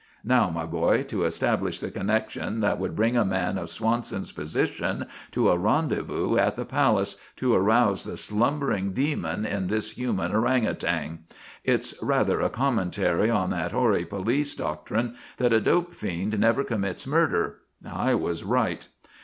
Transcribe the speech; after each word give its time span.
"Now, 0.23 0.49
my 0.49 0.65
boy, 0.65 1.03
to 1.03 1.25
establish 1.25 1.79
the 1.79 1.91
connection 1.91 2.59
that 2.61 2.79
would 2.79 2.95
bring 2.95 3.15
a 3.15 3.23
man 3.23 3.59
of 3.59 3.69
Swanson's 3.69 4.31
position 4.31 5.05
to 5.29 5.51
a 5.51 5.57
rendezvous 5.59 6.37
at 6.37 6.55
the 6.55 6.65
Palace, 6.65 7.17
to 7.35 7.53
arouse 7.53 8.03
the 8.03 8.17
slumbering 8.17 8.93
demon 8.93 9.45
in 9.45 9.67
this 9.67 9.91
human 9.91 10.31
orang 10.33 10.65
utang. 10.65 11.19
It's 11.63 11.93
rather 12.01 12.41
a 12.41 12.49
commentary 12.49 13.29
on 13.29 13.51
that 13.51 13.73
hoary 13.73 14.05
police 14.05 14.55
doctrine 14.55 15.15
that 15.37 15.53
a 15.53 15.61
dope 15.61 15.93
fiend 15.93 16.39
never 16.39 16.63
commits 16.63 17.05
murder. 17.05 17.57
I 17.85 18.15
was 18.15 18.43
right." 18.43 18.87